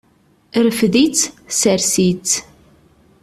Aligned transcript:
Rfed-itt, 0.67 1.19
sers-itt. 1.59 2.29